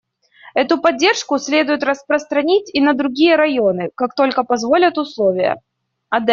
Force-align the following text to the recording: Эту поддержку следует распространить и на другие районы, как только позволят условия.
Эту 0.55 0.81
поддержку 0.81 1.37
следует 1.37 1.83
распространить 1.83 2.73
и 2.73 2.81
на 2.81 2.93
другие 2.95 3.35
районы, 3.35 3.91
как 3.93 4.15
только 4.15 4.43
позволят 4.43 4.97
условия. 4.97 5.61